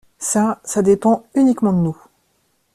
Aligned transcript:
Ça, 0.17 0.59
ça 0.63 0.81
dépend 0.81 1.27
uniquement 1.35 1.73
de 1.73 1.77
nous. 1.77 2.03